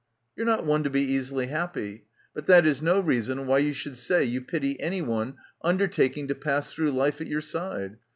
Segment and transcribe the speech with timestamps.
[0.35, 2.05] "You are not one to be easily happy.
[2.33, 6.73] But that is no reason why you should say you pity anyone undertaking to pass
[6.73, 7.97] through life at your side.